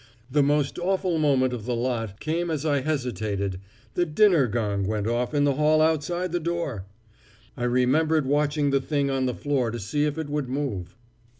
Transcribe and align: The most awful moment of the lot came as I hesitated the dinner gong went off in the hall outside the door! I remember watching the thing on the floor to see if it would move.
The 0.31 0.41
most 0.41 0.79
awful 0.79 1.19
moment 1.19 1.53
of 1.53 1.65
the 1.65 1.75
lot 1.75 2.19
came 2.19 2.49
as 2.49 2.65
I 2.65 2.81
hesitated 2.81 3.59
the 3.93 4.03
dinner 4.03 4.47
gong 4.47 4.87
went 4.87 5.05
off 5.05 5.31
in 5.35 5.43
the 5.43 5.53
hall 5.53 5.79
outside 5.79 6.31
the 6.31 6.39
door! 6.39 6.87
I 7.55 7.65
remember 7.65 8.19
watching 8.23 8.71
the 8.71 8.81
thing 8.81 9.11
on 9.11 9.27
the 9.27 9.35
floor 9.35 9.69
to 9.69 9.79
see 9.79 10.05
if 10.05 10.17
it 10.17 10.27
would 10.27 10.49
move. 10.49 10.95